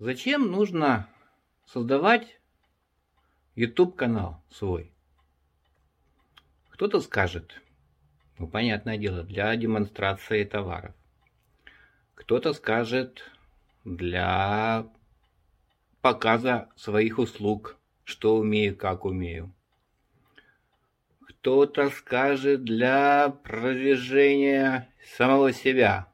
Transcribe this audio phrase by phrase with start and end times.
[0.00, 1.10] Зачем нужно
[1.66, 2.40] создавать
[3.54, 4.94] YouTube канал свой?
[6.70, 7.60] Кто-то скажет,
[8.38, 10.94] ну понятное дело, для демонстрации товаров.
[12.14, 13.30] Кто-то скажет
[13.84, 14.90] для
[16.00, 19.52] показа своих услуг, что умею, как умею.
[21.28, 26.10] Кто-то скажет для продвижения самого себя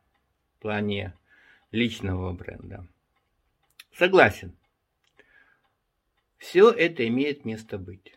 [0.57, 1.14] в плане
[1.71, 2.84] личного бренда.
[3.99, 4.55] Согласен.
[6.37, 8.14] Все это имеет место быть.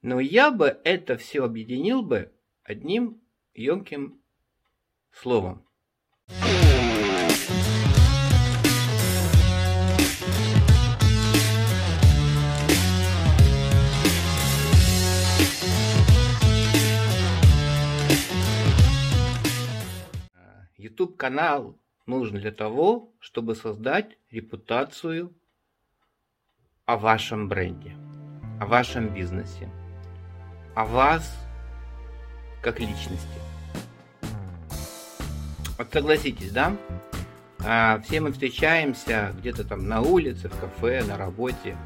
[0.00, 3.20] Но я бы это все объединил бы одним
[3.52, 4.22] емким
[5.12, 5.66] словом.
[20.78, 21.79] YouTube канал
[22.10, 25.32] нужен для того, чтобы создать репутацию
[26.84, 27.96] о вашем бренде,
[28.60, 29.70] о вашем бизнесе,
[30.74, 31.38] о вас
[32.62, 33.38] как личности.
[35.78, 36.76] Вот согласитесь, да?
[37.64, 41.76] А, все мы встречаемся где-то там на улице, в кафе, на работе.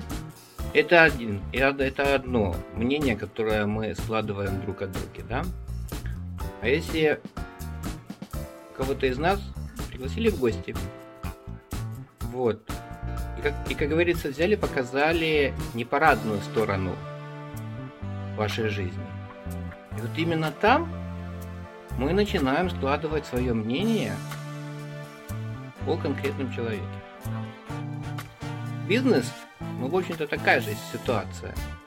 [0.73, 5.45] Это один, это одно мнение, которое мы складываем друг от друга, да?
[6.61, 7.21] А если
[8.77, 9.41] кого-то из нас
[9.95, 10.75] пригласили в гости.
[12.33, 12.61] Вот.
[13.39, 16.97] И как, и как говорится, взяли, показали непарадную сторону
[18.37, 19.07] вашей жизни.
[19.97, 20.93] И вот именно там
[21.97, 24.13] мы начинаем складывать свое мнение
[25.87, 26.83] о конкретном человеке.
[28.89, 29.33] Бизнес,
[29.79, 31.55] ну, в общем-то, такая же ситуация–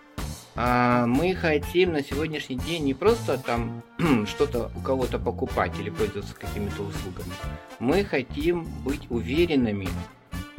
[0.58, 3.84] мы хотим на сегодняшний день не просто там
[4.26, 7.32] что-то у кого-то покупать или пользоваться какими-то услугами.
[7.80, 9.88] Мы хотим быть уверенными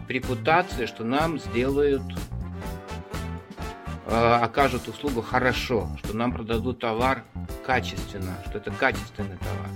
[0.07, 2.03] в репутации, что нам сделают,
[4.07, 7.25] а, окажут услугу хорошо, что нам продадут товар
[7.67, 9.69] качественно, что это качественный товар.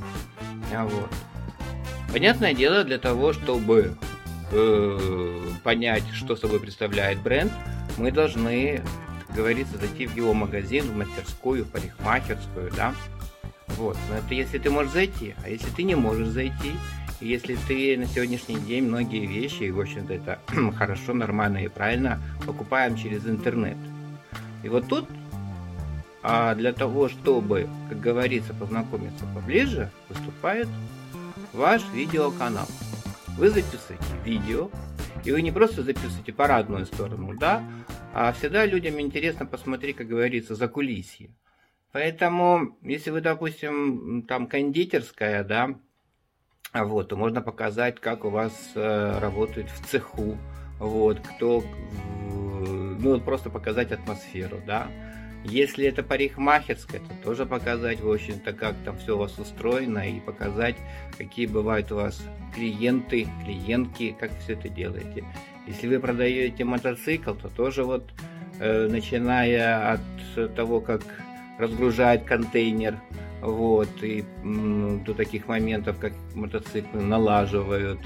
[0.72, 1.10] А вот.
[2.12, 3.96] Понятное дело, для того, чтобы
[4.52, 7.52] э, понять, что собой представляет бренд,
[7.98, 8.82] мы должны
[9.34, 12.94] говорится, зайти в его магазин, в мастерскую, в парикмахерскую, да.
[13.68, 16.72] Вот, но это если ты можешь зайти, а если ты не можешь зайти,
[17.20, 20.38] и если ты на сегодняшний день многие вещи, и в общем-то это
[20.76, 23.76] хорошо, нормально и правильно, покупаем через интернет.
[24.62, 25.08] И вот тут
[26.22, 30.68] а для того, чтобы, как говорится, познакомиться поближе, выступает
[31.52, 32.68] ваш видеоканал.
[33.36, 34.70] Вы записываете видео,
[35.24, 37.62] и вы не просто записываете парадную сторону, да,
[38.12, 41.30] а всегда людям интересно посмотреть, как говорится, за кулисье.
[41.92, 45.78] Поэтому, если вы, допустим, там кондитерская, да,
[46.72, 50.38] вот, то можно показать, как у вас э, работает в цеху,
[50.78, 51.62] вот, кто,
[52.30, 54.88] ну, просто показать атмосферу, да.
[55.44, 60.20] Если это парикмахерская, то тоже показать, в общем-то, как там все у вас устроено и
[60.20, 60.76] показать,
[61.18, 62.22] какие бывают у вас
[62.54, 65.24] клиенты, клиентки, как все это делаете.
[65.66, 68.08] Если вы продаете мотоцикл, то тоже вот
[68.60, 71.02] э, начиная от того, как
[71.58, 73.00] разгружать контейнер,
[73.40, 77.98] вот, и до таких моментов, как мотоциклы налаживают,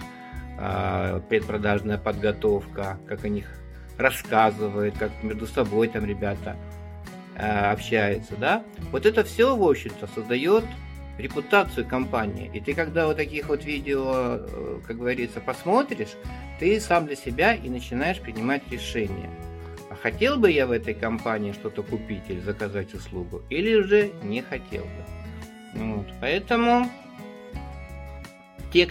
[0.58, 3.46] э, предпродажная подготовка, как о них
[3.98, 6.56] рассказывают, как между собой там ребята
[7.36, 8.64] э, общаются, да.
[8.90, 10.64] Вот это все, в общем-то, создает
[11.18, 12.50] репутацию компании.
[12.52, 16.14] И ты, когда вот таких вот видео, э, как говорится, посмотришь,
[16.58, 19.30] ты сам для себя и начинаешь принимать решения.
[19.90, 24.42] А хотел бы я в этой компании что-то купить или заказать услугу, или уже не
[24.42, 25.84] хотел бы.
[25.84, 26.06] Вот.
[26.20, 26.90] Поэтому
[28.72, 28.86] те,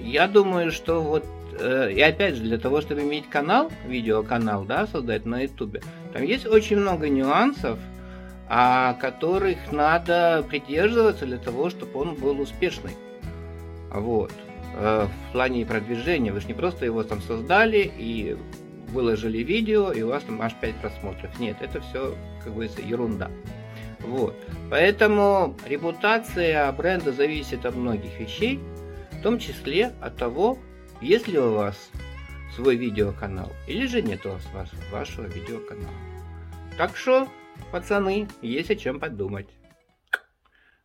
[0.00, 1.24] я думаю, что вот
[1.58, 5.82] э, и опять же, для того, чтобы иметь канал, видеоканал, да, создать на ютубе,
[6.12, 7.78] там есть очень много нюансов,
[8.48, 12.92] а которых надо придерживаться для того, чтобы он был успешный.
[13.90, 14.32] Вот.
[14.76, 18.36] Э, в плане продвижения вы же не просто его там создали и
[18.92, 21.38] выложили видео, и у вас там аж 5 просмотров.
[21.38, 23.30] Нет, это все, как говорится, ерунда.
[24.00, 24.34] Вот.
[24.70, 28.60] Поэтому репутация бренда зависит от многих вещей,
[29.18, 30.58] в том числе от того,
[31.00, 31.90] есть ли у вас
[32.54, 35.94] свой видеоканал или же нет у вас вашего видеоканала.
[36.76, 37.28] Так что
[37.72, 39.48] Пацаны, есть о чем подумать.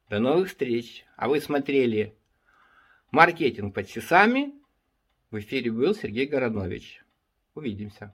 [0.09, 1.05] До новых встреч.
[1.15, 2.17] А вы смотрели
[3.09, 4.51] «Маркетинг под часами».
[5.31, 7.03] В эфире был Сергей Городнович.
[7.55, 8.13] Увидимся.